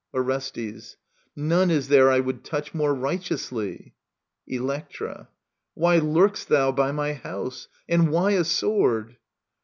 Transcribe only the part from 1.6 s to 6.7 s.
IS there I would touch more righteously. Electra. Why lurk'st